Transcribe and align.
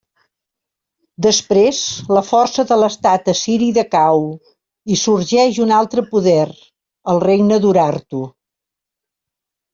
Després 1.25 1.81
la 2.17 2.23
força 2.29 2.65
de 2.71 2.77
l'estat 2.83 3.29
assiri 3.33 3.67
decau 3.75 4.25
i 4.95 4.99
sorgeix 5.03 5.61
un 5.67 5.75
altre 5.83 6.07
poder: 6.17 6.49
el 7.15 7.23
regne 7.29 7.63
d'Urartu. 7.67 8.25